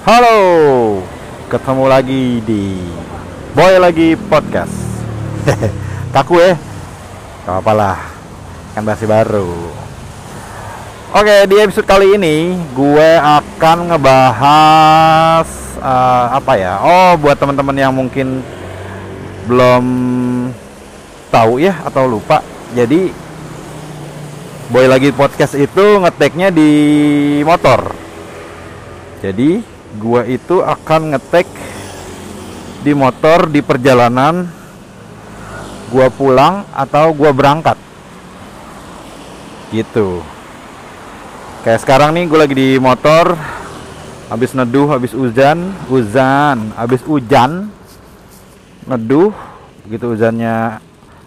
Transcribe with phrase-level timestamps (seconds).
[0.00, 0.40] Halo,
[1.52, 2.72] ketemu lagi di
[3.52, 4.72] Boy lagi podcast.
[6.16, 6.56] Kaku ya,
[7.44, 7.98] gak apa lah,
[8.72, 9.52] kan masih baru.
[11.12, 15.48] Oke, di episode kali ini gue akan ngebahas
[15.84, 16.80] uh, apa ya?
[16.80, 18.40] Oh, buat teman-teman yang mungkin
[19.44, 19.84] belum
[21.28, 22.40] tahu ya atau lupa.
[22.72, 23.12] Jadi
[24.72, 26.72] Boy lagi podcast itu ngeteknya di
[27.44, 27.92] motor.
[29.20, 31.48] Jadi gua itu akan ngetek
[32.86, 34.46] di motor di perjalanan.
[35.90, 37.74] Gua pulang atau gua berangkat.
[39.74, 40.22] Gitu.
[41.66, 43.34] Kayak sekarang nih gue lagi di motor.
[44.30, 47.66] Habis neduh, habis hujan, hujan, habis hujan,
[48.86, 49.34] neduh,
[49.82, 50.78] begitu hujannya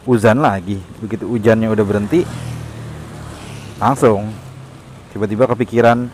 [0.07, 2.23] hujan lagi, begitu hujannya udah berhenti,
[3.75, 4.31] langsung
[5.11, 6.07] tiba-tiba kepikiran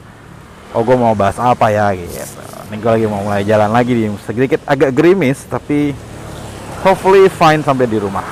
[0.74, 2.14] oh gue mau bahas apa ya gitu.
[2.70, 5.94] Ini gue lagi mau mulai jalan lagi di sedikit agak gerimis tapi
[6.86, 8.26] hopefully fine sampai di rumah.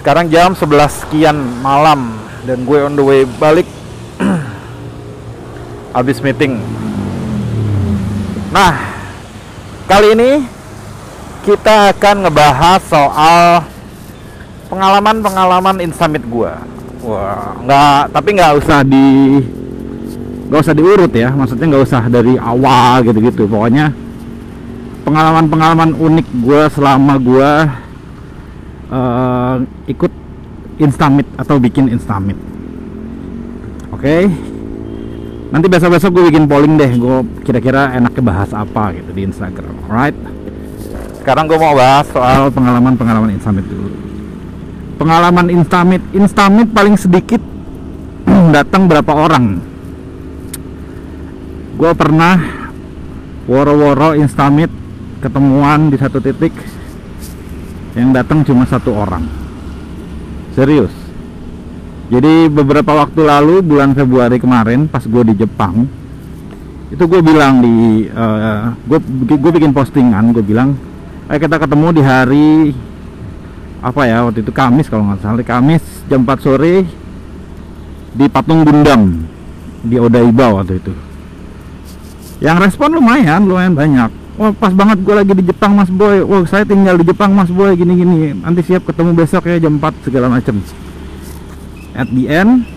[0.00, 3.68] Sekarang jam 11 sekian malam dan gue on the way balik.
[5.96, 6.60] Habis meeting.
[8.52, 8.74] Nah
[9.86, 10.30] kali ini
[11.44, 13.62] kita akan ngebahas soal
[14.66, 16.50] pengalaman-pengalaman insamit gue
[17.06, 19.38] Wah, nggak, tapi nggak usah di,
[20.48, 21.30] nggak usah diurut ya.
[21.34, 23.46] Maksudnya nggak usah dari awal gitu-gitu.
[23.46, 23.92] Pokoknya
[25.06, 27.50] pengalaman-pengalaman unik gue selama gue
[28.90, 30.12] uh, ikut
[30.76, 32.36] Instamit atau bikin Instamit.
[33.92, 34.02] Oke.
[34.02, 34.22] Okay?
[35.46, 36.90] Nanti besok-besok gue bikin polling deh.
[37.00, 39.72] Gue kira-kira enaknya bahas apa gitu di Instagram.
[39.88, 40.16] Alright.
[41.24, 44.06] Sekarang gue mau bahas soal pengalaman-pengalaman Instamit dulu
[44.96, 47.40] pengalaman instamit instamit paling sedikit
[48.56, 49.60] datang berapa orang
[51.76, 52.40] gue pernah
[53.44, 54.72] woro-woro instamit
[55.20, 56.56] ketemuan di satu titik
[57.92, 59.24] yang datang cuma satu orang.
[60.56, 60.92] Serius.
[62.08, 65.84] Jadi beberapa waktu lalu bulan Februari kemarin pas gue di Jepang
[66.86, 70.78] itu gue bilang di uh, gue bikin postingan gue bilang
[71.26, 72.50] ayo kita ketemu di hari
[73.82, 76.86] apa ya waktu itu Kamis kalau nggak salah Kamis jam 4 sore
[78.14, 79.26] di Patung Gundam
[79.82, 80.94] di Odaiba waktu itu
[82.40, 84.10] yang respon lumayan lumayan banyak.
[84.36, 86.20] Wah pas banget gue lagi di Jepang Mas Boy.
[86.20, 88.36] Wah saya tinggal di Jepang Mas Boy gini-gini.
[88.36, 90.60] Nanti siap ketemu besok ya jam 4 segala macem.
[91.96, 92.68] At the end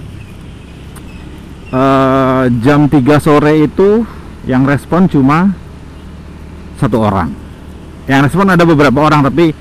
[1.75, 4.07] uh, Jam 3 sore itu
[4.47, 5.51] Yang respon cuma
[6.79, 7.35] Satu orang.
[8.07, 9.51] Yang respon ada beberapa orang Tapi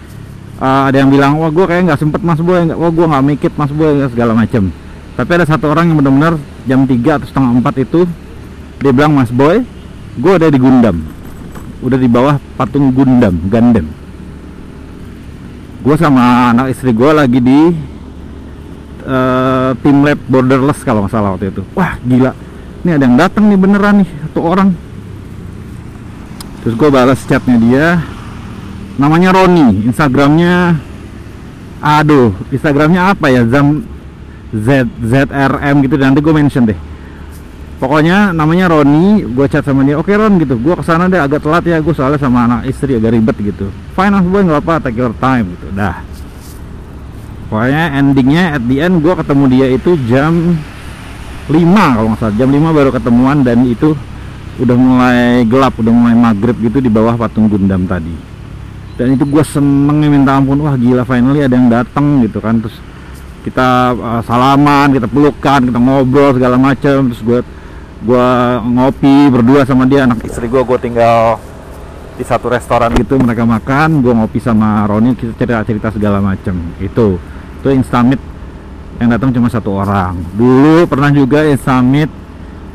[0.63, 2.63] uh, ada yang bilang wah gue kayak nggak sempet mas boy.
[2.71, 4.71] Wah gue nggak mikir mas boy segala macem.
[5.19, 8.07] Tapi ada satu orang yang benar-benar jam 3 atau setengah 4 itu
[8.79, 9.67] dia bilang mas boy
[10.17, 10.97] gue ada di Gundam.
[11.85, 13.87] Udah di bawah patung Gundam Gundam.
[15.85, 17.61] Gue sama anak istri gue lagi di
[19.07, 21.63] uh, tim lab borderless kalau nggak salah waktu itu.
[21.77, 22.33] Wah gila.
[22.83, 24.71] Ini ada yang datang nih beneran nih satu orang.
[26.65, 27.87] Terus gue balas chatnya dia.
[28.99, 30.75] Namanya Roni Instagramnya
[31.79, 33.47] aduh Instagramnya apa ya?
[33.47, 33.87] Zam
[34.51, 36.88] Z ZRM gitu nanti gue mention deh
[37.79, 40.59] pokoknya namanya Roni gue chat sama dia oke Ron gitu.
[40.59, 43.71] Gue ke sana deh agak telat ya gue soalnya sama anak istri agak ribet gitu.
[43.95, 45.67] Fine mas boy nggak apa take your time gitu.
[45.73, 46.03] Dah.
[47.49, 50.59] Pokoknya endingnya at the end gue ketemu dia itu jam
[51.49, 51.55] 5
[51.97, 52.35] kalau nggak salah.
[52.37, 53.97] Jam 5 baru ketemuan dan itu
[54.59, 58.13] udah mulai gelap udah mulai maghrib gitu di bawah patung Gundam tadi.
[58.99, 62.59] Dan itu gue senengnya minta ampun wah gila finally ada yang datang gitu kan.
[62.59, 62.77] Terus
[63.47, 67.07] kita uh, salaman kita pelukan kita ngobrol segala macam.
[67.09, 67.41] Terus gue
[67.99, 68.29] gue
[68.63, 71.43] ngopi berdua sama dia anak istri gue gue tinggal
[72.15, 76.55] di satu restoran gitu mereka makan gue ngopi sama Roni kita cerita cerita segala macam
[76.79, 77.19] itu
[77.59, 78.23] itu instamit
[78.99, 80.19] yang datang cuma satu orang.
[80.35, 82.11] Dulu pernah juga instamit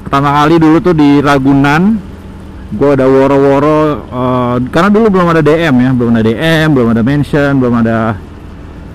[0.03, 1.99] pertama kali dulu tuh di Ragunan
[2.73, 3.79] gue ada woro-woro
[4.09, 8.17] uh, karena dulu belum ada DM ya belum ada DM belum ada mention belum ada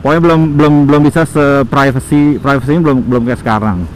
[0.02, 3.86] pokoknya belum belum belum bisa se privacy privacy belum belum kayak sekarang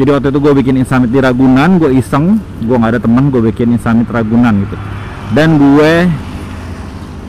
[0.00, 2.40] jadi waktu itu gue bikin insamit di Ragunan gue iseng.
[2.64, 4.76] Gue nggak ada teman gue bikin insamit Ragunan gitu.
[5.36, 6.08] Dan gue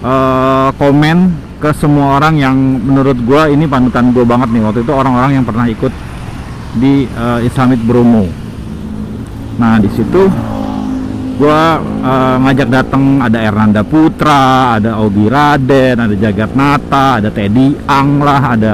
[0.08, 1.18] uh, komen
[1.60, 4.64] ke semua orang yang menurut gue ini panutan gue banget nih.
[4.64, 5.92] Waktu itu orang-orang yang pernah ikut
[6.80, 8.24] di uh, Insamit Bromo.
[9.60, 10.32] Nah di situ
[11.36, 17.76] gua uh, ngajak datang ada Ernanda Putra, ada Ogi Raden, ada Jagat Nata, ada Teddy
[17.90, 18.74] Ang lah, ada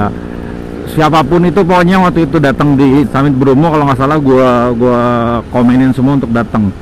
[0.92, 5.00] siapa pun itu pokoknya waktu itu datang di Summit Bromo kalau nggak salah gua gua
[5.52, 6.72] komenin semua untuk datang.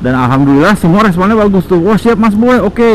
[0.00, 1.80] dan alhamdulillah semua responnya bagus tuh.
[1.84, 2.92] Wah siap mas boy oke.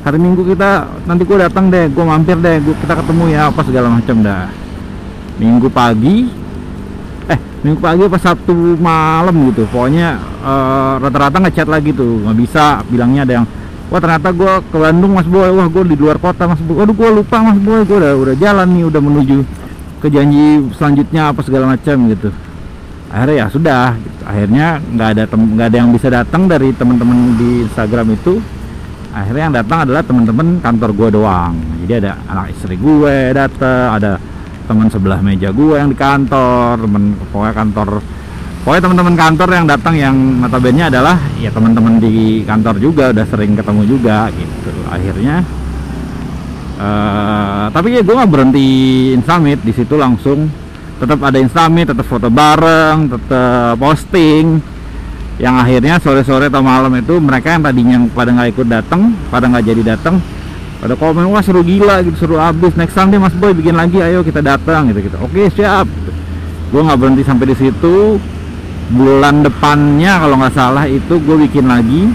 [0.00, 3.60] Hari minggu kita nanti gue datang deh gue mampir deh gua, kita ketemu ya apa
[3.68, 4.48] segala macam dah.
[5.36, 6.24] Minggu pagi
[7.28, 9.68] eh minggu pagi apa sabtu malam gitu.
[9.68, 12.24] Pokoknya uh, rata-rata ngechat lagi tuh.
[12.24, 13.46] Nggak bisa bilangnya ada yang
[13.90, 15.50] wah ternyata gue ke Bandung mas boy.
[15.50, 16.80] Wah gue di luar kota mas boy.
[16.80, 17.82] Waduh gue lupa mas boy.
[17.84, 19.36] Gue udah udah jalan nih udah menuju
[20.00, 22.30] ke janji selanjutnya apa segala macam gitu.
[23.10, 24.22] Akhirnya ya sudah gitu.
[24.22, 28.38] akhirnya nggak ada nggak ada yang bisa datang dari teman-teman di Instagram itu.
[29.10, 31.54] Akhirnya yang datang adalah teman-teman kantor gue doang.
[31.82, 34.22] Jadi ada anak istri gue datang ada
[34.70, 37.88] teman sebelah meja gue yang di kantor teman pokoknya kantor
[38.60, 43.56] pokoknya teman-teman kantor yang datang yang notabene adalah ya teman-teman di kantor juga udah sering
[43.56, 44.70] ketemu juga gitu.
[44.92, 45.40] Akhirnya
[46.76, 48.68] uh, tapi ya gue nggak berhenti
[49.24, 50.52] summit di situ langsung
[51.00, 54.60] tetap ada summit tetap foto bareng tetap posting.
[55.40, 59.72] Yang akhirnya sore-sore atau malam itu mereka yang tadinya pada nggak ikut datang pada nggak
[59.72, 60.20] jadi datang
[60.84, 64.04] pada komen wah seru gila gitu seru abis next time deh mas boy bikin lagi
[64.04, 65.88] ayo kita datang gitu gitu oke siap.
[66.68, 68.20] Gue nggak berhenti sampai di situ
[68.90, 72.10] bulan depannya kalau nggak salah itu gue bikin lagi.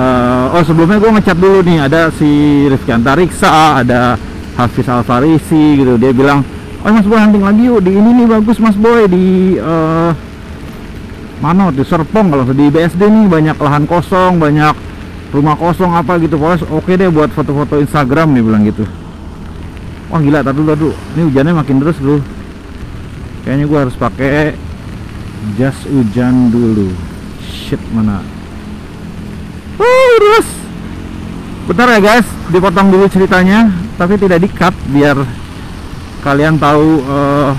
[0.00, 2.28] Uh, oh sebelumnya gue ngecat dulu nih ada si
[2.68, 4.16] Rifki Antariksa ada
[4.56, 5.96] Hafiz Alfarisi gitu.
[5.96, 6.44] Dia bilang
[6.84, 10.12] oh mas boy hunting lagi yuk di ini nih bagus mas boy di uh,
[11.40, 14.76] mana di Serpong kalau di BSD nih banyak lahan kosong banyak
[15.32, 16.36] rumah kosong apa gitu.
[16.36, 18.84] Pokoknya oke deh buat foto-foto Instagram nih bilang gitu.
[20.12, 22.39] Wah gila tadi dulu ini hujannya makin terus dulu
[23.42, 24.54] kayaknya gua harus pakai
[25.56, 26.92] jas hujan dulu.
[27.40, 28.20] Shit mana?
[29.80, 30.48] Uh, terus.
[31.70, 32.28] Bentar ya guys.
[32.50, 35.16] Dipotong dulu ceritanya tapi tidak di cut biar
[36.20, 37.52] kalian tahu uh,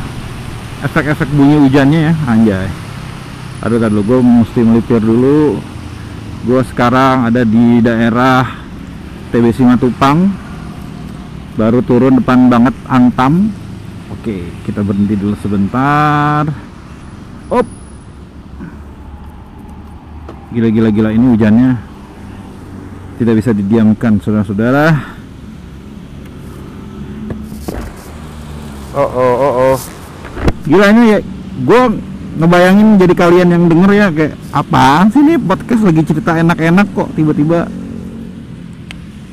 [0.85, 2.13] efek-efek bunyi hujannya ya.
[2.29, 2.69] Anjay.
[3.61, 5.61] Aduh tadi gue mesti melipir dulu.
[6.41, 8.45] Gue sekarang ada di daerah
[9.29, 10.29] TB Simatupang.
[11.55, 13.60] Baru turun depan banget Antam
[14.21, 14.37] oke
[14.69, 16.45] kita berhenti dulu sebentar.
[17.49, 17.65] Op.
[20.53, 21.71] Gila gila gila ini hujannya.
[23.17, 24.93] Tidak bisa didiamkan saudara-saudara.
[28.93, 29.77] Oh oh oh oh.
[30.69, 31.19] Gila ini ya
[31.65, 31.81] gue
[32.37, 37.09] ngebayangin jadi kalian yang denger ya kayak apa sih nih podcast lagi cerita enak-enak kok
[37.17, 37.65] tiba-tiba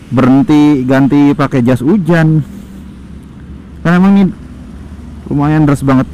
[0.09, 2.41] berhenti ganti pakai jas hujan.
[3.85, 4.48] Kan emang ini
[5.29, 6.09] lumayan deras banget.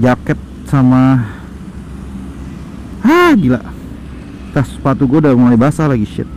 [0.00, 0.38] Jaket
[0.70, 1.26] sama
[3.04, 3.60] ah gila.
[4.54, 6.28] Tas sepatu gue udah mulai basah lagi shit.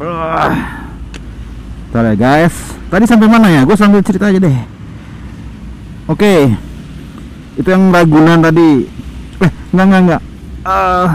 [0.00, 0.56] Uh.
[1.92, 2.56] ya guys.
[2.90, 3.62] Tadi sampai mana ya?
[3.62, 4.58] Gue sambil cerita aja deh.
[6.10, 6.18] Oke.
[6.18, 6.40] Okay
[7.60, 8.88] itu yang Ragunan tadi.
[9.44, 10.22] Eh enggak enggak enggak.
[10.60, 11.08] Uh,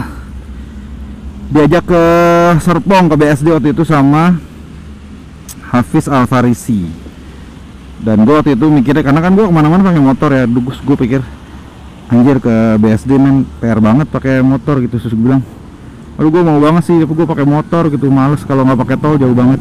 [1.53, 2.03] diajak ke
[2.61, 4.41] Serpong ke BSD waktu itu sama
[5.69, 7.04] Hafiz Alfarisi
[8.03, 10.97] dan gue waktu itu mikirnya karena kan gue ke mana-mana pakai motor ya dugus gue
[10.99, 11.21] pikir
[12.11, 15.41] anjir ke BSD men PR banget pakai motor gitu terus bilang.
[16.15, 19.15] Aduh gue mau banget sih tapi gue pakai motor gitu males kalau nggak pakai tol
[19.19, 19.59] jauh banget.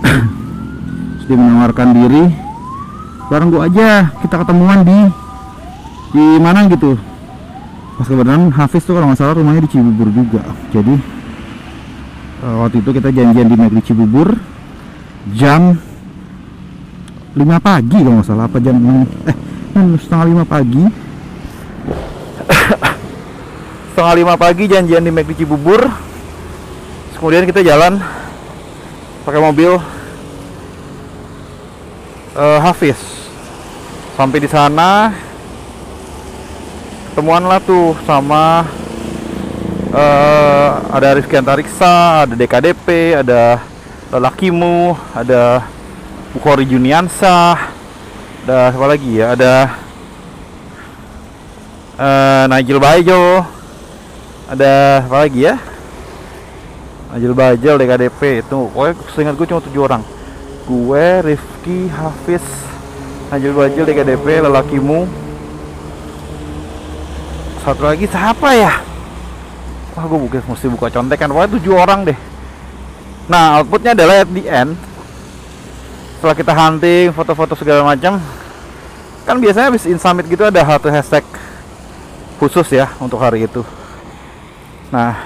[1.18, 2.24] Terus dia menawarkan diri
[3.30, 4.98] bareng gue aja kita ketemuan di
[6.14, 6.94] di mana gitu.
[7.98, 10.42] Pas kebetulan Hafiz tuh kalau nggak salah rumahnya di Cibubur juga.
[10.70, 10.94] Jadi
[12.46, 14.28] uh, waktu itu kita janjian di Negeri Cibubur
[15.34, 15.76] jam
[17.30, 19.06] 5 pagi kalau nggak salah apa jam eh
[20.02, 20.82] setengah lima pagi.
[23.94, 25.86] Setengah lima pagi janjian di Negeri Cibubur.
[27.14, 28.02] Kemudian kita jalan
[29.22, 29.78] pakai mobil
[32.34, 32.98] uh, Hafiz.
[34.18, 35.14] Sampai di sana
[37.10, 38.66] ketemuan lah tuh sama
[39.94, 43.62] uh, ada Rizky Antariksa, ada DKDP, ada
[44.10, 45.62] Lelakimu, ada
[46.30, 47.58] Bukhari Juniansa,
[48.46, 49.34] ada apa lagi ya?
[49.34, 49.52] Ada
[51.98, 53.42] uh, Nigel Bajo,
[54.46, 55.58] ada apa lagi ya?
[57.10, 60.02] Nigel Bajo, DKDP itu, pokoknya seingat gue cuma tujuh orang.
[60.70, 62.46] Gue, Rifki, Hafiz,
[63.34, 65.10] Nigel Bajo, DKDP, Lelakimu,
[67.66, 68.78] satu lagi siapa ya?
[69.98, 71.34] Wah gue buka mesti buka contekan.
[71.34, 72.18] Pokoknya tujuh orang deh.
[73.26, 74.78] Nah outputnya adalah at the end
[76.20, 78.20] setelah kita hunting foto-foto segala macam
[79.24, 81.24] kan biasanya habis in summit gitu ada satu hashtag
[82.36, 83.64] khusus ya untuk hari itu.
[84.92, 85.16] Nah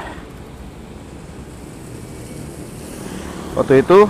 [3.58, 4.06] waktu itu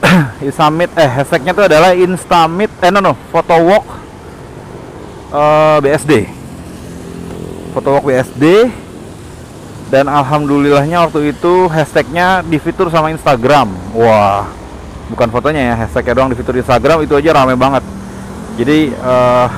[0.48, 3.84] in summit eh hashtagnya itu adalah instamit eh no no photo walk
[5.28, 6.12] uh, eh, BSD
[7.76, 8.72] Fotowalk WSD
[9.92, 13.68] dan alhamdulillahnya waktu itu hashtagnya di fitur sama Instagram.
[13.92, 14.63] Wah
[15.12, 17.84] bukan fotonya ya hashtagnya doang di fitur Instagram itu aja rame banget.
[18.54, 19.48] Jadi uh,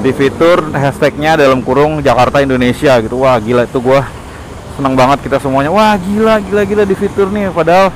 [0.00, 3.20] di fitur hashtagnya dalam kurung Jakarta Indonesia gitu.
[3.20, 4.06] Wah gila itu gua
[4.76, 5.72] seneng banget kita semuanya.
[5.72, 7.50] Wah gila gila gila di fitur nih.
[7.50, 7.90] Padahal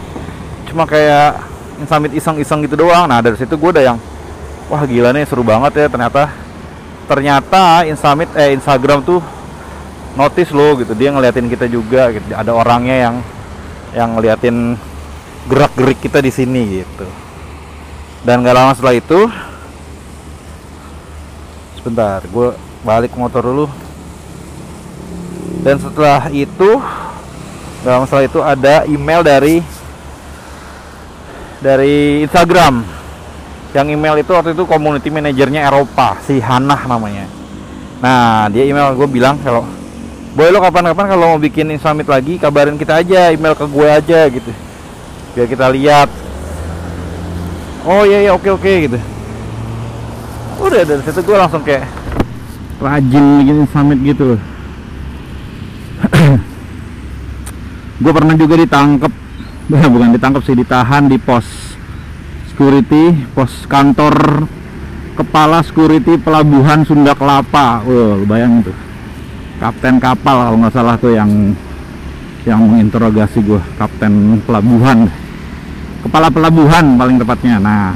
[0.68, 1.46] cuma kayak
[1.88, 3.08] summit iseng-iseng gitu doang.
[3.08, 3.98] Nah dari situ gue udah yang
[4.68, 6.28] wah gila nih seru banget ya ternyata.
[7.10, 9.18] Ternyata Insamit eh Instagram tuh
[10.14, 10.92] notice lo gitu.
[10.94, 12.34] Dia ngeliatin kita juga gitu.
[12.34, 13.14] Ada orangnya yang
[13.90, 14.78] yang ngeliatin
[15.48, 17.06] gerak gerik kita di sini gitu.
[18.20, 19.20] Dan gak lama setelah itu
[21.80, 22.52] sebentar gue
[22.84, 23.66] balik motor dulu.
[25.64, 26.70] Dan setelah itu
[27.80, 29.64] gak lama setelah itu ada email dari
[31.64, 32.84] dari Instagram.
[33.70, 37.24] Yang email itu waktu itu community manajernya Eropa si Hanah namanya.
[38.04, 39.64] Nah dia email gue bilang kalau
[40.30, 44.30] Boy lo kapan-kapan kalau mau bikin summit lagi kabarin kita aja email ke gue aja
[44.30, 44.69] gitu
[45.34, 46.08] biar kita lihat.
[47.86, 48.98] Oh iya iya oke oke gitu.
[50.60, 51.88] Udah dari situ gue langsung kayak
[52.80, 54.36] rajin bikin summit gitu.
[58.00, 59.12] Gue pernah juga ditangkep.
[59.92, 61.44] Bukan ditangkap sih ditahan di pos
[62.52, 64.44] security pos kantor
[65.16, 67.80] kepala security pelabuhan Sunda Kelapa.
[67.84, 68.76] Wow bayang tuh.
[69.60, 71.56] Kapten kapal kalau nggak salah tuh yang
[72.48, 75.12] yang menginterogasi gue kapten pelabuhan
[76.00, 77.56] kepala pelabuhan paling tepatnya.
[77.60, 77.92] Nah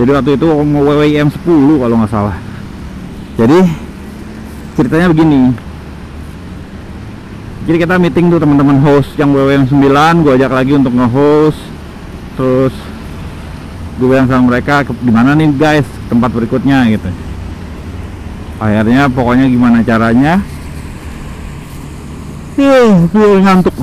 [0.00, 2.36] jadi waktu itu WWIM 10 kalau nggak salah.
[3.36, 3.58] Jadi
[4.74, 5.52] ceritanya begini.
[7.62, 11.60] Jadi kita meeting tuh teman-teman host yang WWM 9 gue ajak lagi untuk nge-host.
[12.34, 12.74] Terus
[14.00, 15.86] gue bilang sama mereka gimana nih guys?
[16.10, 17.06] Tempat berikutnya gitu.
[18.58, 20.42] Akhirnya pokoknya gimana caranya?
[22.58, 23.74] Gue ngantuk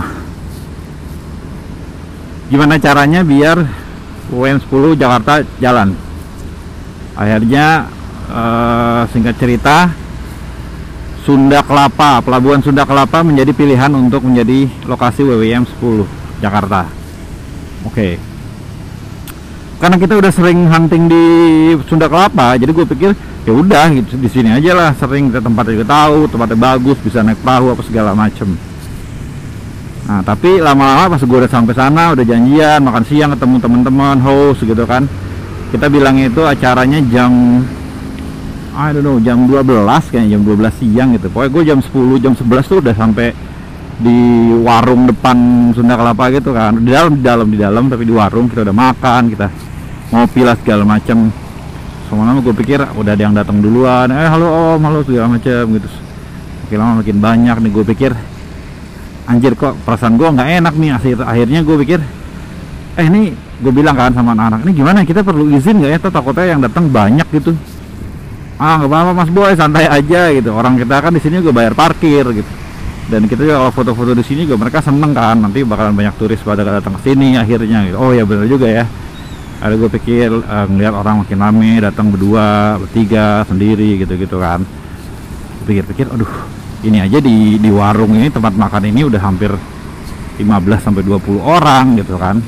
[2.50, 3.62] gimana caranya biar
[4.34, 5.94] UN 10 Jakarta jalan?
[7.14, 7.86] Akhirnya
[8.30, 9.94] uh, singkat cerita
[11.24, 16.90] Sunda Kelapa Pelabuhan Sunda Kelapa menjadi pilihan untuk menjadi lokasi WWM 10 Jakarta.
[17.86, 17.94] Oke.
[17.94, 18.14] Okay.
[19.80, 21.24] karena kita udah sering hunting di
[21.88, 23.16] Sunda Kelapa jadi gue pikir
[23.48, 27.24] ya udah gitu di sini aja lah sering kita tempatnya juga tahu tempatnya bagus bisa
[27.24, 28.60] naik perahu apa segala macem
[30.10, 34.66] nah tapi lama-lama pas gue udah sampai sana udah janjian makan siang ketemu teman-teman host
[34.66, 35.06] gitu kan.
[35.70, 37.62] Kita bilangnya itu acaranya jam
[38.74, 39.70] I don't know jam 12
[40.10, 41.30] kayaknya jam 12 siang gitu.
[41.30, 43.38] Pokoknya gue jam 10 jam 11 tuh udah sampai
[44.02, 45.38] di warung depan
[45.78, 46.82] Sunda Kelapa gitu kan.
[46.82, 49.48] Di dalam di dalam di dalam tapi di warung kita udah makan kita
[50.10, 51.30] ngopi lah segala macam
[52.10, 54.10] lama-lama gue pikir udah ada yang datang duluan.
[54.10, 55.86] Eh halo om halo segala macam gitu.
[56.66, 58.12] Makin lama makin banyak nih gue pikir
[59.30, 62.00] anjir kok perasaan gue nggak enak nih akhir akhirnya gue pikir
[62.98, 63.30] eh ini
[63.62, 65.98] gue bilang kan sama anak-anak ini gimana kita perlu izin nggak ya?
[66.02, 67.54] Tuh takutnya yang datang banyak gitu.
[68.58, 70.50] Ah nggak apa-apa mas boy santai aja gitu.
[70.52, 72.52] Orang kita kan di sini gue bayar parkir gitu.
[73.10, 76.42] Dan kita juga kalau foto-foto di sini juga mereka seneng kan nanti bakalan banyak turis
[76.46, 77.98] pada datang ke sini akhirnya gitu.
[78.02, 78.86] Oh ya benar juga ya.
[79.60, 84.64] Ada gue pikir uh, ngeliat orang makin rame datang berdua bertiga sendiri gitu-gitu kan.
[85.68, 89.52] Pikir-pikir aduh ini aja di di warung ini tempat makan ini udah hampir
[90.40, 90.48] 15
[90.80, 92.40] sampai 20 orang gitu kan.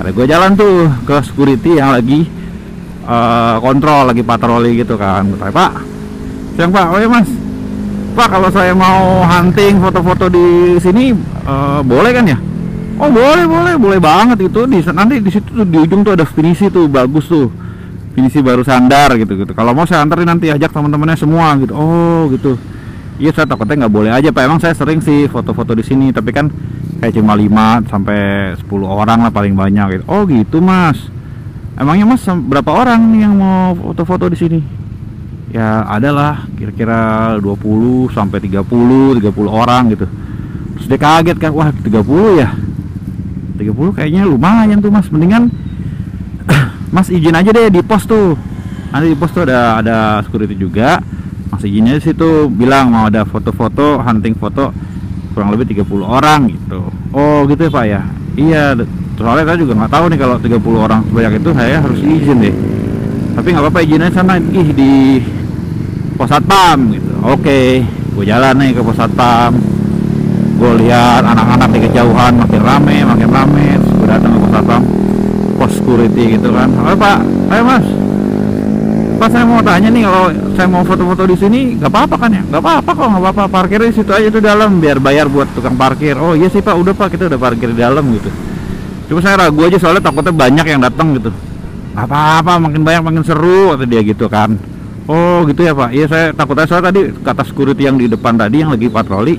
[0.00, 2.24] Ada gue jalan tuh ke security yang lagi
[3.04, 5.28] uh, kontrol lagi patroli gitu kan.
[5.36, 5.72] Tanya, pak
[6.56, 6.86] siang pak.
[6.88, 7.28] Oh ya mas.
[8.16, 11.12] Pak kalau saya mau hunting foto-foto di sini
[11.44, 12.38] uh, boleh kan ya?
[12.96, 16.24] Oh boleh boleh boleh banget itu di nanti di situ tuh, di ujung tuh ada
[16.24, 17.52] finisi tuh bagus tuh.
[18.16, 19.52] Finisi baru sandar gitu gitu.
[19.52, 21.76] Kalau mau saya anterin nanti ajak teman-temannya semua gitu.
[21.76, 22.56] Oh gitu
[23.20, 24.42] iya saya takutnya nggak boleh aja pak.
[24.48, 26.48] Emang saya sering sih foto-foto di sini tapi kan
[26.98, 28.18] kayak cuma 5 sampai
[28.56, 30.04] 10 orang lah paling banyak gitu.
[30.08, 30.96] Oh gitu mas.
[31.76, 34.60] Emangnya mas berapa orang nih yang mau foto-foto di sini?
[35.52, 40.08] Ya adalah kira-kira 20 sampai 30 30 orang gitu.
[40.80, 42.48] Terus dia kaget kan wah 30 ya?
[43.60, 45.12] 30 kayaknya lumayan tuh mas.
[45.12, 45.52] Mendingan
[46.96, 48.32] mas izin aja deh di pos tuh.
[48.90, 51.19] Nanti di pos tuh ada ada security juga
[51.50, 54.70] mas izinnya di situ bilang mau ada foto-foto hunting foto
[55.34, 56.80] kurang lebih 30 orang gitu.
[57.10, 58.02] Oh gitu ya pak ya?
[58.38, 58.62] Iya
[59.18, 62.54] soalnya saya juga nggak tahu nih kalau 30 orang sebanyak itu saya harus izin deh.
[63.34, 64.92] Tapi nggak apa-apa izinnya sana ih di
[66.14, 67.12] pos satpam gitu.
[67.26, 69.58] Oke gue jalan nih ke pos satpam.
[70.60, 74.82] Gue lihat anak-anak di kejauhan makin rame makin rame gue datang ke pos satpam.
[75.58, 76.70] Pos security gitu kan.
[76.86, 77.18] Ayo pak.
[77.50, 77.86] Ayo mas
[79.20, 82.40] Pak saya mau tanya nih kalau saya mau foto-foto di sini nggak apa-apa kan ya?
[82.40, 83.44] Nggak apa-apa kok, nggak apa-apa.
[83.52, 86.16] Parkir di situ aja tuh dalam biar bayar buat tukang parkir.
[86.16, 88.32] Oh iya sih Pak, udah Pak kita udah parkir di dalam gitu.
[89.12, 91.28] Cuma saya ragu aja soalnya takutnya banyak yang datang gitu.
[91.92, 94.56] Apa-apa, makin banyak makin seru kata dia gitu kan.
[95.04, 95.92] Oh gitu ya Pak.
[95.92, 99.36] Iya saya takutnya soalnya tadi kata security yang di depan tadi yang lagi patroli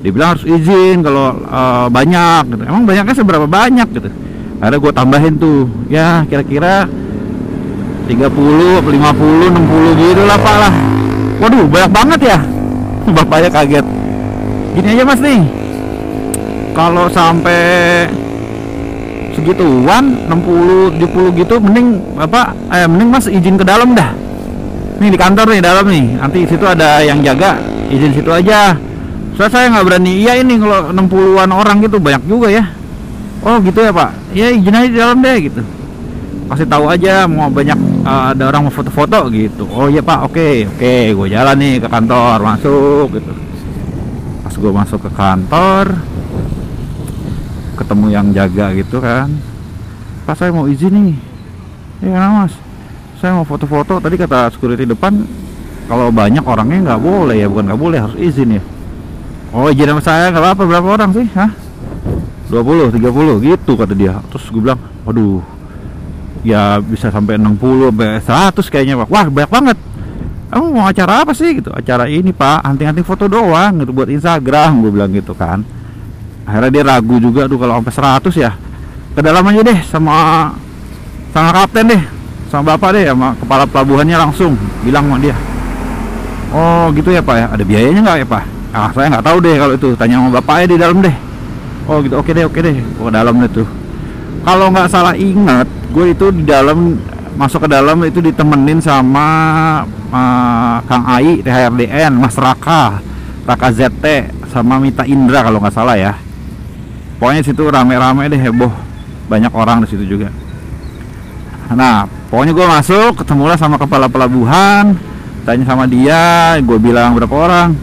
[0.00, 2.64] dibilang harus izin kalau uh, banyak gitu.
[2.64, 4.08] Emang banyaknya seberapa banyak gitu.
[4.56, 6.88] Akhirnya gue tambahin tuh ya kira-kira
[8.06, 10.72] 30, 50, 60 gitu lah pak lah.
[11.42, 12.38] Waduh banyak banget ya.
[13.16, 13.86] Bapaknya kaget.
[14.78, 15.42] Gini aja mas nih.
[16.70, 17.60] Kalau sampai
[19.32, 24.14] segituan 60, 70 gitu Mending bapak eh, Mending mas izin ke dalam dah.
[25.02, 26.06] Nih di kantor nih dalam nih.
[26.22, 27.58] Nanti situ ada yang jaga
[27.90, 28.78] Izin situ aja.
[29.34, 32.64] Soalnya saya nggak berani Iya ini kalau 60an orang gitu Banyak juga ya.
[33.42, 34.10] Oh gitu ya pak.
[34.30, 35.75] Ya izin aja di dalam deh gitu
[36.46, 37.74] kasih tahu aja mau banyak
[38.06, 39.66] uh, ada orang mau foto-foto gitu.
[39.66, 43.32] Oh iya pak oke okay, oke okay, gue jalan nih ke kantor masuk gitu.
[44.46, 45.84] Pas gue masuk ke kantor
[47.76, 49.26] ketemu yang jaga gitu kan.
[50.22, 51.18] Pak saya mau izin nih.
[52.06, 52.54] Ya mas?
[53.18, 55.26] Saya mau foto-foto tadi kata security depan
[55.90, 58.62] kalau banyak orangnya nggak boleh ya bukan nggak boleh harus izin ya.
[59.50, 61.26] Oh izin sama saya nggak apa-apa berapa orang sih?
[61.34, 61.50] Hah?
[62.54, 63.02] 20 30
[63.42, 64.22] gitu kata dia.
[64.30, 65.55] Terus gue bilang waduh
[66.46, 69.08] ya bisa sampai 60 sampai 100 kayaknya pak.
[69.10, 69.78] Wah banyak banget.
[70.46, 71.74] Kamu mau acara apa sih gitu?
[71.74, 72.62] Acara ini pak.
[72.62, 75.66] Hunting-hunting foto doang gitu buat Instagram gue bilang gitu kan.
[76.46, 78.54] Akhirnya dia ragu juga tuh kalau sampai 100 ya.
[79.18, 80.14] Ke aja deh sama
[81.34, 82.02] sama kapten deh.
[82.46, 84.54] Sama bapak deh sama kepala pelabuhannya langsung
[84.86, 85.34] bilang sama dia.
[86.54, 87.46] Oh gitu ya pak ya?
[87.50, 88.44] Ada biayanya nggak ya pak?
[88.70, 89.88] Ah saya nggak tahu deh kalau itu.
[89.98, 91.16] Tanya sama bapaknya di dalam deh.
[91.90, 92.14] Oh gitu.
[92.22, 92.78] Oke deh oke deh.
[92.78, 93.66] Ke dalam deh tuh
[94.46, 96.94] kalau nggak salah ingat gue itu di dalam
[97.34, 99.26] masuk ke dalam itu ditemenin sama
[100.14, 103.02] uh, Kang Ai THRDN Mas Raka
[103.42, 106.14] Raka ZT sama Mita Indra kalau nggak salah ya.
[107.18, 108.70] Pokoknya situ rame-rame deh heboh.
[109.26, 110.30] Banyak orang di situ juga.
[111.74, 114.94] Nah pokoknya gue masuk ketemulah sama kepala pelabuhan
[115.42, 117.74] tanya sama dia gue bilang berapa orang.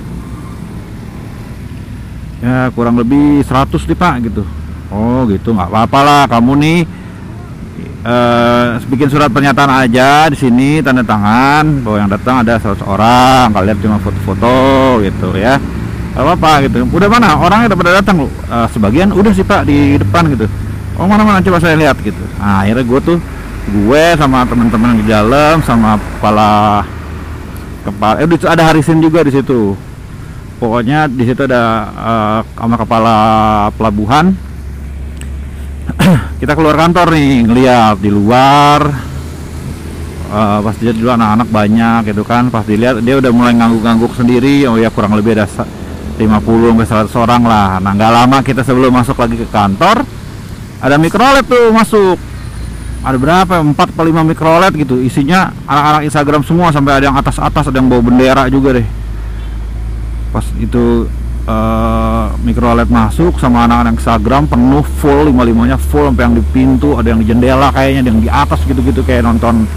[2.39, 4.62] Ya kurang lebih 100 nih pak gitu
[4.93, 5.57] oh gitu.
[5.57, 6.21] Nggak apa-apa lah.
[6.29, 6.79] Kamu nih
[8.05, 13.49] uh, bikin surat pernyataan aja di sini tanda tangan bahwa yang datang ada 100 orang
[13.51, 14.55] kalian cuma foto-foto
[15.01, 15.57] gitu ya.
[16.13, 16.85] Apa apa gitu.
[16.85, 17.33] Udah mana?
[17.41, 18.31] Orangnya udah pada datang loh.
[18.45, 20.45] Uh, sebagian udah sih pak di depan gitu.
[21.01, 22.21] Oh mana mana coba saya lihat gitu.
[22.37, 23.17] Nah, akhirnya gue tuh
[23.63, 26.83] gue sama teman-teman di dalam sama kepala
[27.81, 29.73] kepala eh ada Harisin juga di situ.
[30.61, 33.15] Pokoknya di situ ada uh, sama kepala
[33.73, 34.37] pelabuhan
[36.43, 38.83] kita keluar kantor nih ngeliat di luar
[40.27, 42.51] uh, pas dia dulu anak-anak banyak gitu kan.
[42.51, 44.67] Pas dilihat dia udah mulai ngangguk-ngangguk sendiri.
[44.67, 47.79] Oh ya kurang lebih ada 50 sampai 100 orang lah.
[47.79, 50.03] Nah nggak lama kita sebelum masuk lagi ke kantor
[50.83, 52.19] ada mikrolet tuh masuk.
[53.07, 53.63] Ada berapa?
[53.63, 54.99] 4 atau 5 mikrolet gitu.
[54.99, 58.87] Isinya anak-anak Instagram semua sampai ada yang atas-atas ada yang bawa bendera juga deh.
[60.35, 61.07] Pas itu
[61.47, 66.95] uh, mikroLED masuk sama anak-anak Instagram penuh full lima limanya full sampai yang di pintu
[66.99, 69.67] ada yang di jendela kayaknya ada yang di atas gitu-gitu kayak nonton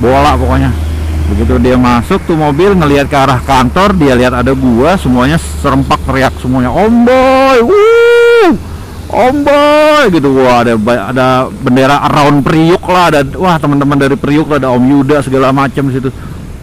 [0.00, 0.72] bola pokoknya.
[1.24, 5.96] Begitu dia masuk tuh mobil ngelihat ke arah kantor dia lihat ada gua semuanya serempak
[6.04, 8.52] teriak semuanya om boy wuh
[9.08, 10.28] om boy gitu.
[10.36, 15.24] Wah ada ada bendera around Priuk lah ada wah teman-teman dari Priuk ada Om Yuda
[15.24, 16.12] segala macam situ.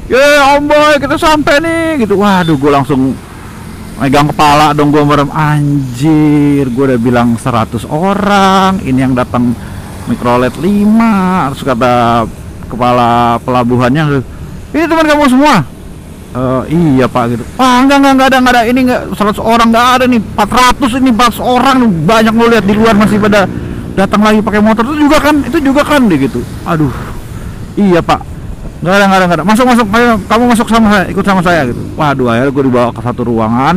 [0.05, 2.21] Ya yeah, om boy kita sampai nih gitu.
[2.21, 3.17] Waduh gua langsung
[4.01, 5.29] megang kepala dong gue merem.
[5.29, 8.81] Anjir gue udah bilang 100 orang.
[8.81, 9.53] Ini yang datang
[10.09, 12.25] mikrolet 5 terus kata
[12.65, 14.25] kepala pelabuhannya
[14.71, 15.55] ini teman kamu semua?
[16.31, 17.43] Uh, iya pak gitu.
[17.59, 18.63] Ah enggak enggak enggak ada enggak ada.
[18.65, 20.21] Ini enggak 100 orang enggak ada nih.
[20.33, 23.45] 400 ini 400 orang banyak lo lihat di luar masih pada
[23.93, 24.87] datang lagi pakai motor.
[24.87, 26.39] Itu juga kan itu juga kan deh gitu.
[26.63, 26.95] Aduh.
[27.75, 28.30] Iya pak
[28.81, 29.45] Enggak ada, enggak ada, enggak ada.
[29.45, 31.81] Masuk, masuk, ayo, kamu masuk sama saya, ikut sama saya gitu.
[31.93, 33.75] Waduh, akhirnya gue dibawa ke satu ruangan.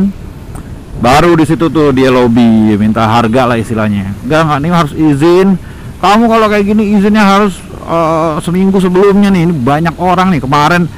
[0.97, 4.17] Baru di situ tuh dia lobby, minta harga lah istilahnya.
[4.25, 5.47] Enggak, enggak, ini harus izin.
[6.01, 9.45] Kamu kalau kayak gini izinnya harus uh, seminggu sebelumnya nih.
[9.45, 10.41] Ini banyak orang nih.
[10.41, 10.89] Kemarin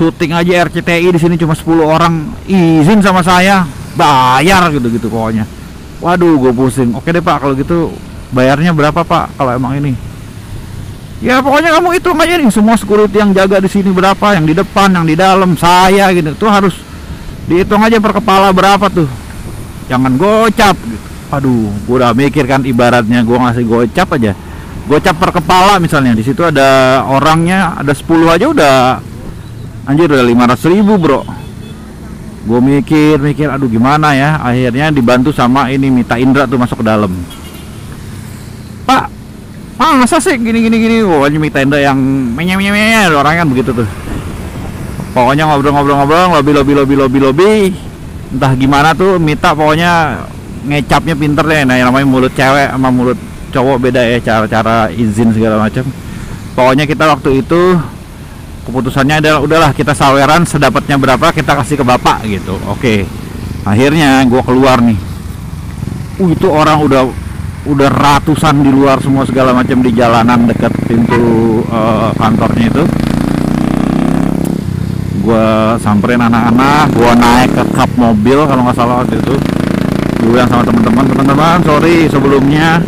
[0.00, 5.44] syuting aja RCTI di sini cuma 10 orang izin sama saya, bayar gitu-gitu pokoknya.
[6.00, 6.96] Waduh, gue pusing.
[6.96, 7.92] Oke deh Pak, kalau gitu
[8.32, 9.92] bayarnya berapa Pak kalau emang ini?
[11.22, 14.58] Ya pokoknya kamu itu aja nih semua security yang jaga di sini berapa yang di
[14.58, 16.34] depan yang di dalam saya gitu.
[16.34, 16.74] Tuh harus
[17.46, 19.06] dihitung aja per kepala berapa tuh.
[19.86, 21.06] Jangan gocap gitu.
[21.32, 24.34] aduh gue udah mikir kan ibaratnya gue ngasih gocap aja.
[24.90, 28.76] Gocap per kepala misalnya di situ ada orangnya ada 10 aja udah
[29.86, 31.22] anjir udah 500 ribu bro.
[32.42, 34.42] Gue mikir mikir aduh gimana ya?
[34.42, 37.14] Akhirnya dibantu sama ini Mita Indra tuh masuk ke dalam.
[38.82, 39.21] Pak
[39.82, 40.96] ah masa sih gini gini gini?
[41.02, 41.98] Pokoknya Mita Indra yang
[42.38, 43.88] menye menye menye orang kan begitu tuh.
[45.10, 47.52] Pokoknya ngobrol-ngobrol-ngobrol lobby lobby lobby lobby lobby.
[48.30, 50.22] Entah gimana tuh Mita pokoknya
[50.62, 51.66] ngecapnya pinter deh.
[51.66, 53.18] Nah yang namanya mulut cewek sama mulut
[53.50, 55.82] cowok beda ya cara-cara izin segala macam.
[56.54, 57.74] Pokoknya kita waktu itu
[58.62, 62.54] keputusannya adalah udahlah kita saweran sedapatnya berapa kita kasih ke bapak gitu.
[62.70, 63.02] Oke.
[63.66, 64.96] Akhirnya gua keluar nih.
[66.22, 67.10] Uh itu orang udah
[67.62, 72.84] udah ratusan di luar semua segala macam di jalanan dekat pintu uh, kantornya itu.
[75.22, 79.38] Gua samperin anak-anak gua naik ke kap mobil kalau nggak salah waktu itu.
[80.22, 82.78] Gue bilang sama teman-teman teman-teman sorry sebelumnya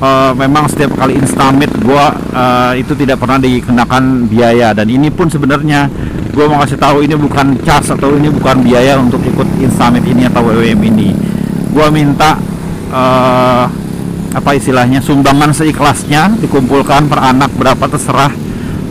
[0.00, 4.76] uh, memang setiap kali instamit gua uh, itu tidak pernah dikenakan biaya.
[4.76, 5.88] Dan ini pun sebenarnya
[6.36, 10.28] gua mau kasih tahu ini bukan charge atau ini bukan biaya untuk ikut instamit ini
[10.28, 11.16] atau WWM ini.
[11.72, 12.36] Gua minta
[12.92, 13.64] uh,
[14.36, 18.28] apa istilahnya sumbangan seikhlasnya dikumpulkan per anak berapa terserah.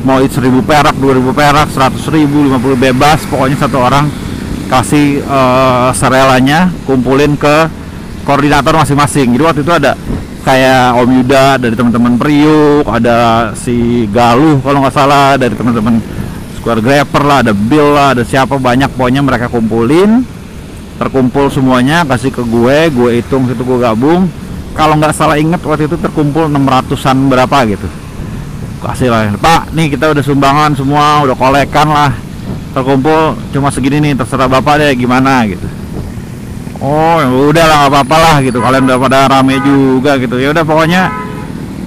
[0.02, 4.10] Mau itu 1000 perak 2000 perak 100 ribu 50 bebas pokoknya satu orang
[4.66, 7.70] kasih uh, serelanya kumpulin ke
[8.26, 9.38] koordinator masing-masing.
[9.38, 9.94] Jadi waktu itu ada
[10.42, 16.02] kayak Om Yuda dari teman-teman Priuk ada si Galuh kalau nggak salah dari teman-teman
[16.58, 20.22] Square Grapper lah ada Bill lah ada siapa banyak pokoknya mereka kumpulin
[21.02, 24.30] terkumpul semuanya kasih ke gue gue hitung situ gue gabung
[24.76, 27.88] kalau nggak salah inget waktu itu terkumpul 600an berapa gitu.
[28.84, 32.12] Kasih lah Pak nih kita udah sumbangan semua udah kolekan lah.
[32.76, 35.64] Terkumpul cuma segini nih terserah bapak deh gimana gitu.
[36.84, 38.60] Oh ya udah lah nggak apa-apa lah gitu.
[38.60, 40.36] Kalian udah pada rame juga gitu.
[40.38, 41.08] Ya udah pokoknya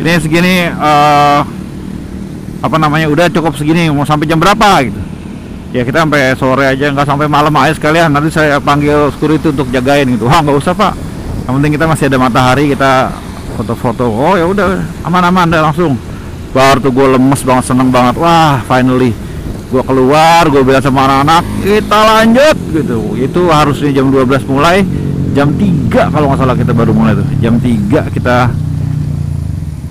[0.01, 1.44] ini segini uh,
[2.64, 3.92] apa namanya udah cukup segini.
[3.92, 4.98] Mau sampai jam berapa gitu.
[5.77, 8.09] Ya kita sampai sore aja nggak sampai malam aja sekalian.
[8.16, 10.24] Nanti saya panggil security untuk jagain gitu.
[10.24, 11.07] Wah nggak usah pak
[11.48, 13.08] yang penting kita masih ada matahari kita
[13.56, 14.04] foto-foto.
[14.04, 15.96] Oh ya udah aman-aman deh langsung.
[16.52, 18.20] Baru tuh gue lemes banget seneng banget.
[18.20, 19.16] Wah finally.
[19.72, 23.00] Gue keluar gue bilang sama anak-anak kita lanjut gitu.
[23.16, 24.84] Itu harusnya jam 12 mulai.
[25.32, 27.24] Jam 3 kalau nggak salah kita baru mulai tuh.
[27.40, 28.52] Jam 3 kita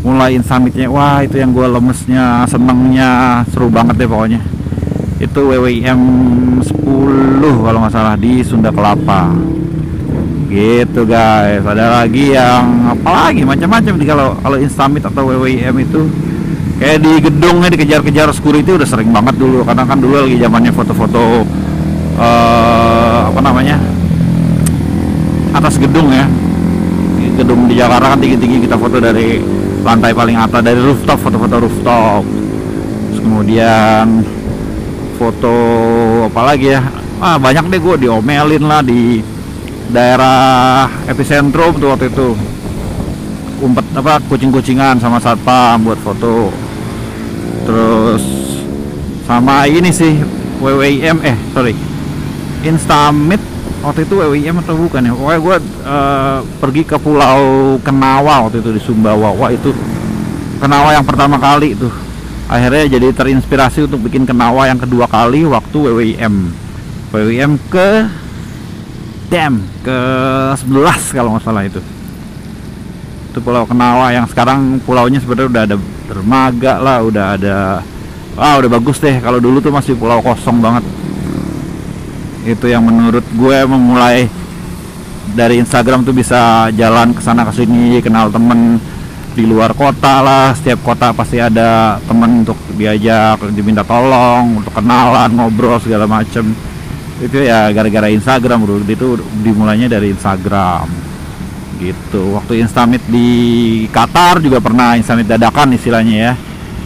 [0.05, 3.41] mulai summitnya wah itu yang gue lemesnya senengnya.
[3.49, 4.45] Seru banget deh pokoknya.
[5.17, 6.01] Itu WWM
[6.61, 9.33] 10 kalau nggak salah di Sunda Kelapa
[10.47, 11.63] gitu guys.
[11.63, 16.01] Ada lagi yang apa lagi macam-macam kalau kalau Instamit atau WWM itu.
[16.77, 19.65] Kayak di gedungnya dikejar-kejar security udah sering banget dulu.
[19.67, 21.43] Karena kan dulu lagi zamannya foto-foto
[22.17, 23.77] uh, apa namanya
[25.51, 26.25] atas gedung ya.
[27.37, 29.41] Gedung di Jakarta kan tinggi-tinggi kita foto dari
[29.85, 32.23] lantai paling atas dari rooftop foto-foto rooftop.
[33.09, 34.21] Terus kemudian
[35.17, 35.55] foto
[36.29, 36.81] apa lagi ya?
[37.17, 39.21] Ah banyak deh gue diomelin lah di
[39.91, 42.35] daerah epicentrum tuh waktu itu.
[43.57, 46.53] Umpet apa kucing-kucingan sama satpam buat foto.
[47.65, 48.23] Terus
[49.25, 50.13] sama ini sih
[50.61, 51.73] WWIM eh sorry.
[52.61, 53.41] Instamit
[53.81, 55.13] waktu itu WWIM atau bukan ya?
[55.13, 59.33] Pokoknya gue uh, pergi ke pulau Kenawa waktu itu di Sumbawa.
[59.33, 59.73] Wah itu
[60.61, 61.93] Kenawa yang pertama kali tuh.
[62.47, 66.35] Akhirnya jadi terinspirasi untuk bikin Kenawa yang kedua kali waktu WWIM
[67.11, 68.07] WWIM ke
[69.27, 69.99] Dam ke
[70.55, 71.83] 11 kalau nggak salah itu.
[73.31, 77.55] Itu pulau Kenawa yang sekarang pulaunya sebenarnya udah ada dermaga lah udah ada
[78.39, 79.19] wah udah bagus deh.
[79.19, 80.87] Kalau dulu tuh masih pulau kosong banget.
[82.47, 84.31] Itu yang menurut gue memulai
[85.35, 88.79] dari Instagram tuh bisa jalan ke sana ke sini kenal temen
[89.35, 90.55] di luar kota lah.
[90.55, 96.55] Setiap kota pasti ada temen untuk diajak diminta tolong untuk kenalan ngobrol segala macem
[97.17, 98.77] itu ya gara-gara Instagram bro.
[98.85, 100.85] Itu dimulainya dari Instagram.
[101.77, 102.33] Gitu.
[102.33, 106.33] Waktu Instamit di Qatar juga pernah Instamit dadakan istilahnya ya.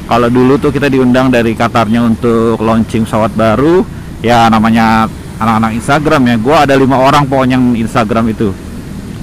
[0.07, 3.87] Kalau dulu tuh kita diundang dari Qatarnya untuk launching pesawat baru
[4.19, 5.07] ya namanya
[5.39, 6.35] anak-anak Instagram ya.
[6.35, 8.51] Gue ada lima orang pokoknya yang Instagram itu.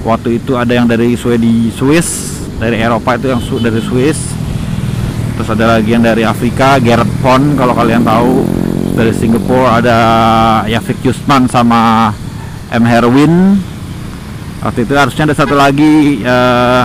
[0.01, 4.19] Waktu itu ada yang dari Sweden Swiss dari Eropa itu yang dari Swiss.
[5.37, 8.43] Terus ada lagi yang dari Afrika Gerard Pon kalau kalian tahu
[8.99, 9.97] dari Singapura ada
[10.67, 12.11] Yafik Yusman sama
[12.67, 12.83] M.
[12.83, 13.55] Herwin.
[14.59, 16.83] Waktu itu harusnya ada satu lagi uh,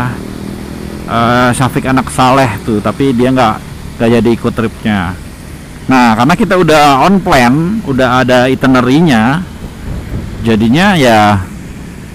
[1.10, 3.54] uh, Syafiq anak Saleh tuh tapi dia nggak
[3.98, 5.18] nggak jadi ikut tripnya.
[5.90, 9.42] Nah karena kita udah on plan udah ada itinerary-nya
[10.46, 11.42] jadinya ya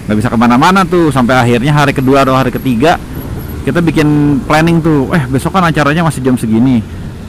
[0.08, 1.12] nggak bisa ke mana-mana tuh.
[1.12, 2.96] Sampai akhirnya hari kedua atau hari ketiga
[3.68, 5.12] kita bikin planning tuh.
[5.12, 6.80] Eh besok kan acaranya masih jam segini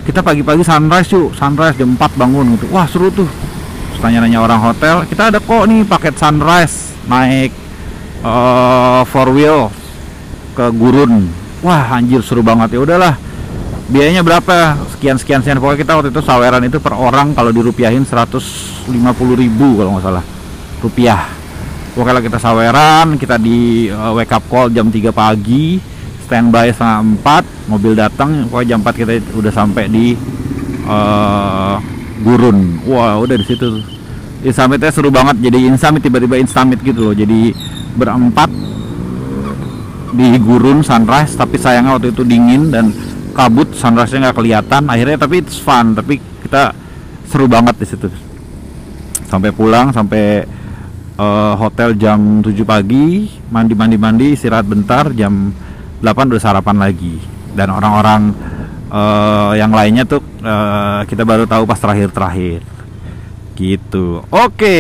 [0.02, 1.34] kita pagi-pagi sunrise yuk.
[1.38, 2.66] Sunrise jam 4 bangun gitu.
[2.74, 3.30] Wah seru tuh.
[4.02, 7.54] Tanya-nanya orang hotel kita ada kok nih paket sunrise naik
[8.26, 9.70] uh, four wheel
[10.58, 11.30] ke gurun.
[11.62, 12.74] Wah anjir seru banget.
[12.74, 13.14] Ya udahlah.
[13.94, 14.80] Biayanya berapa?
[14.98, 15.62] Sekian sekian sekian.
[15.62, 18.90] Pokoknya kita waktu itu saweran itu per orang kalau dirupiahin 150
[19.38, 20.26] ribu kalau nggak salah.
[20.82, 21.22] Rupiah.
[21.94, 25.78] Pokoknya kita saweran kita di uh, wake up call jam 3 pagi
[26.32, 30.16] standby setengah 4 mobil datang pokoknya jam 4 kita udah sampai di
[30.88, 31.76] uh,
[32.24, 32.80] gurun.
[32.88, 33.84] Wah udah di situ
[34.48, 37.14] Insamit seru banget jadi Insamit tiba-tiba Instamit gitu loh.
[37.14, 37.52] Jadi
[38.00, 38.48] berempat
[40.16, 42.96] di gurun sunrise tapi sayangnya waktu itu dingin dan
[43.36, 44.88] kabut sunrise-nya nggak kelihatan.
[44.88, 46.72] Akhirnya tapi it's fun tapi kita
[47.28, 48.08] seru banget di situ.
[49.28, 50.48] Sampai pulang sampai
[51.20, 55.52] uh, hotel jam 7 pagi mandi mandi mandi istirahat bentar jam
[56.02, 57.22] 8 udah sarapan lagi
[57.54, 58.34] dan orang-orang
[58.90, 62.66] uh, yang lainnya tuh uh, kita baru tahu pas terakhir-terakhir
[63.56, 64.78] gitu oke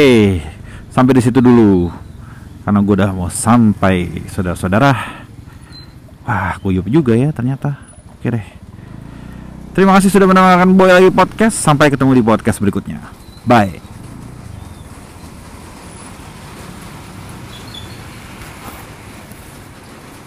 [0.90, 1.94] sampai di situ dulu
[2.66, 4.92] karena gue udah mau sampai saudara-saudara
[6.26, 8.46] wah kuyup juga ya ternyata Oke deh.
[9.74, 11.58] Terima kasih sudah mendengarkan Boy lagi podcast.
[11.58, 13.02] Sampai ketemu di podcast berikutnya.
[13.50, 13.91] Bye.